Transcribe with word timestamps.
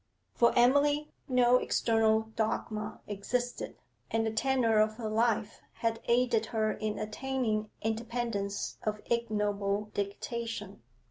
For 0.33 0.51
Emily 0.55 1.11
no 1.29 1.57
external 1.59 2.21
dogma 2.35 3.01
existed, 3.05 3.75
and 4.09 4.25
the 4.25 4.31
tenor 4.31 4.79
of 4.79 4.95
her 4.95 5.07
life 5.07 5.61
had 5.73 5.99
aided 6.05 6.47
her 6.47 6.71
in 6.73 6.97
attaining 6.97 7.69
independence 7.83 8.77
of 8.81 8.99
ignoble 9.11 9.91
dictation. 9.93 10.81